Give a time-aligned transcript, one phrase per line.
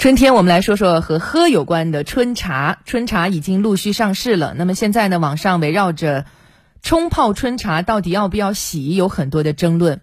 [0.00, 2.78] 春天，我们来说说和喝有关的春茶。
[2.86, 4.54] 春茶已经陆续上市了。
[4.56, 6.24] 那么现在呢，网上围绕着
[6.80, 10.00] 冲泡春茶到底要不要洗，有很多的争论。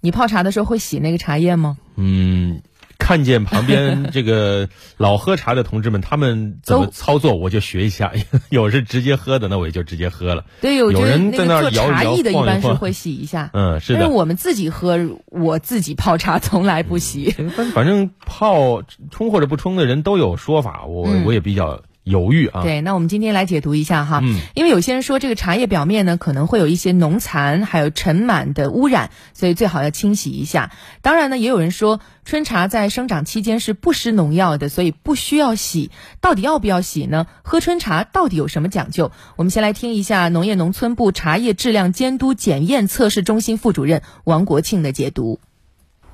[0.00, 1.78] 你泡茶的时候会洗那个茶叶吗？
[1.94, 2.60] 嗯。
[2.98, 8.12] 看见旁边这个老喝茶的同志们，他们怎么操作，我就学一下。
[8.50, 10.44] 有是直接喝的，那我也就直接喝了。
[10.60, 13.50] 对，有人在那摇茶一般是会洗一下。
[13.54, 14.00] 嗯，是的。
[14.00, 17.34] 但是我们自己喝，我自己泡茶从来不洗。
[17.74, 21.82] 反正泡冲或者不冲的人都有说法，我我也比较。
[22.06, 22.62] 犹豫啊！
[22.62, 30.70] 对，那我们今天来解读一下哈，嗯，因为有些人说这个茶叶表面呢可能会有一些农残，还有尘螨的污染，所以最好要清洗一下。
[31.02, 35.90] 当然呢，也有人说春茶在生长期间是不施农药的，所以不需要洗。
[36.20, 37.26] 到底要不要洗呢？
[37.42, 39.10] 喝春茶到底有什么讲究？
[39.34, 45.40] 我们先来听一下农业农村部茶叶质量监督检验测试中心副主任王国庆的解读。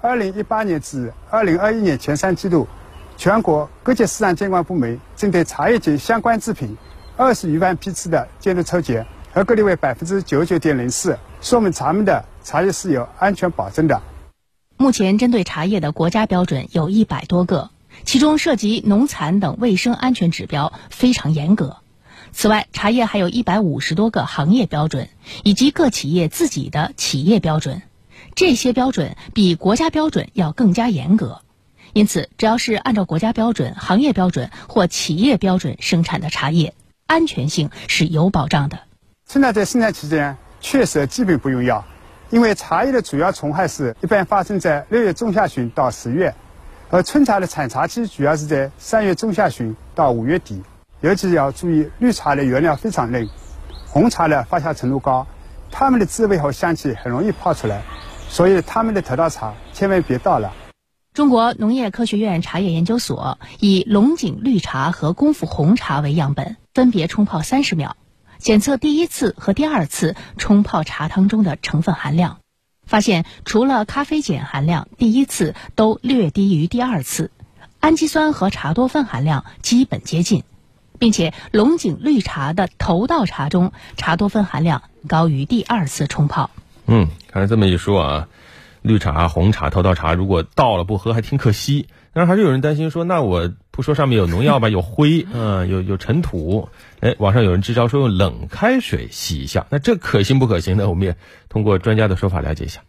[0.00, 2.66] 二零一八年至二零二一年前三季度。
[3.22, 6.76] 全国各级市场监管部门针对茶叶及相关制品
[7.16, 14.02] 二十余万批次的监督抽检，合格率为百分之九十九点零四，说明咱们的茶叶是有安全保证的。
[14.76, 17.70] 目前，针对茶叶的国家标准有一百多个，
[18.02, 21.76] 其中涉及农残等卫生安全指标非常严格。
[22.32, 25.08] 此外，茶叶还有一百五十多个行业标准，
[25.44, 27.82] 以及各企业自己的企业标准，
[28.34, 31.40] 这些标准比国家标准要更加严格。
[31.92, 36.74] 因此，只要是按照国家标准、行业标准或企业标准生产的茶叶，
[37.06, 38.78] 安全性是有保障的。
[39.28, 41.84] 春茶在生产期间确实基本不用药，
[42.30, 46.34] 因为茶叶的主要虫害是一般发生在六月中下旬到十月，
[46.88, 50.62] 而春茶的产茶期主要是在三月中下旬到五月底。
[51.02, 53.28] 尤其要注意，绿茶的原料非常嫩，
[53.86, 55.26] 红茶的发酵程度高，
[55.70, 57.82] 它们的滋味和香气很容易泡出来，
[58.28, 60.54] 所以它们的头道茶千万别倒了。
[61.14, 67.96] 中国农业科学院茶叶研究所以龙井绿茶和功夫红茶为样本，分别冲泡三十秒，
[68.38, 72.38] 检测第一次和第二次冲泡茶汤中的成分含量，
[72.86, 77.30] 发现除了咖啡碱含量，第一次都略低于第二次，
[77.78, 80.44] 氨基酸和茶多酚含量基本接近，
[80.98, 86.48] 并且龙井绿茶的头道茶中茶多酚含量高于第二次冲泡。
[86.86, 88.28] 嗯，看这么一说啊。
[88.82, 91.86] 绿茶、红茶、头道茶，如果倒了不喝，还挺可惜。
[92.12, 96.68] 但是还是有人担心说，那我不说上面有农药吧， 有灰，嗯，有有尘土。
[97.00, 100.90] 哎，网上有人支招说用冷开水洗一下，那这可行不可行呢？
[100.90, 101.16] 我们也
[101.48, 102.80] 通过专家的说法了解一下。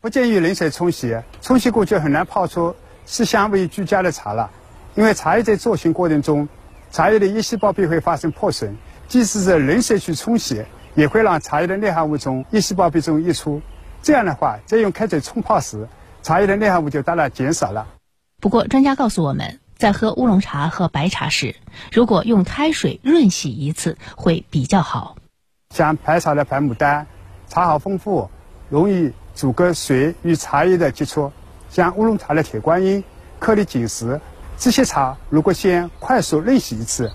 [0.00, 2.74] 不建议冷水冲洗，冲洗过就很难泡出
[3.06, 4.50] 色香味俱佳的茶了。
[4.96, 6.48] 因为茶叶在做型过程中，
[6.90, 8.76] 茶叶的叶细胞壁会发生破损，
[9.08, 13.62] 即使是冷水去冲洗，也会让茶叶的内含物从叶细胞壁中溢出。
[14.02, 15.88] 这样的话，再用开水冲泡时，
[16.22, 17.86] 茶叶的内含物就大大减少了。
[18.40, 21.54] 不过，专家告诉我们，在喝乌龙茶和白茶时，
[21.92, 25.16] 如果用开水润洗一次会比较好。
[25.72, 27.06] 像白茶的白牡丹，
[27.46, 28.28] 茶好丰富，
[28.68, 31.30] 容易阻隔水与茶叶的接触；
[31.70, 33.04] 像乌龙茶的铁观音，
[33.38, 34.20] 颗粒紧实。
[34.58, 37.10] 这些茶如果先快速润洗一次，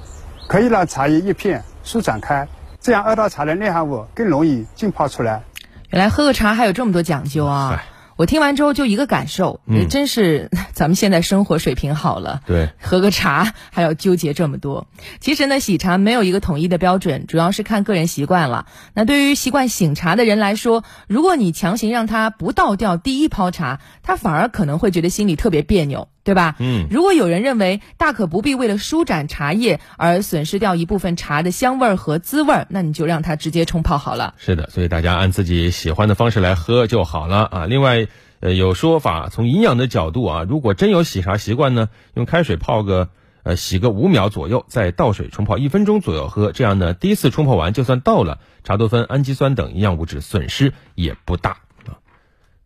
[0.48, 2.48] 可以让茶叶叶片舒展开，
[2.80, 5.44] 这样二道茶的内含物更容易浸泡出来。
[5.90, 7.84] 原来喝个茶还有这么多讲究啊！
[8.18, 12.42] 我听完之后就一个感受，真是 咱们现在生活水平好了。
[12.48, 14.88] 对，喝个茶还要纠结这么多。
[15.20, 18.66] 其实呢，喜茶没有一个统一的标准，主要是看个人习惯了。
[18.96, 26.10] 那对于习惯醒茶的人来说，如果你强行让他不倒掉第一泡茶，他反而可能会觉得心里特别别扭。
[26.28, 26.58] 对吧？
[26.60, 34.34] 嗯，如果有人认为大可不必为了舒展茶叶而损失掉一部分茶的香味儿和滋味儿，那你就让它直接冲泡好了。
[34.36, 37.66] 是的，所以大家按自己喜欢的方式来喝就好了啊。
[37.66, 38.08] 另外，
[38.42, 43.08] 呃，有说法从营养的角度啊，如果真有洗茶习惯呢，用开水泡个
[43.44, 51.52] 呃洗个五秒左右，再倒水冲泡一分钟左右喝，这样呢，第一次冲泡完就算倒了，茶多酚、氨基酸等营养物质损失也不大
[51.86, 51.96] 啊。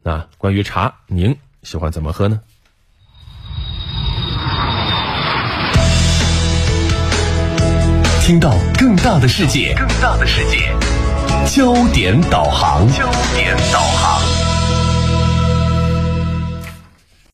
[0.01, 2.41] 那关于茶，您喜欢怎么喝呢？
[8.21, 10.71] 听到更大的世界，更大的世界，
[11.47, 14.30] 焦点导航，焦点导航。